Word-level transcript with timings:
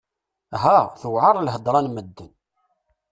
Ha! 0.61 0.77
Tewɛeṛ 1.01 1.35
lhedṛa 1.45 1.79
n 1.81 1.87
medden! 1.91 2.31